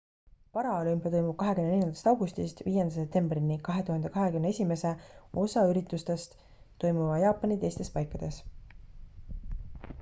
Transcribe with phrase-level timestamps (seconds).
[0.57, 4.89] paraolümpia toimub 24 augustist 5 septembrini 2021
[5.43, 6.35] osa üritustest
[6.85, 8.43] toimuvad jaapani teistes paikades